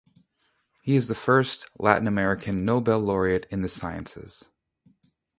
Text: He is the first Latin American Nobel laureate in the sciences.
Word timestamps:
He 0.81 0.95
is 0.95 1.07
the 1.09 1.13
first 1.13 1.69
Latin 1.77 2.07
American 2.07 2.65
Nobel 2.65 2.97
laureate 2.97 3.45
in 3.51 3.61
the 3.61 3.67
sciences. 3.69 4.49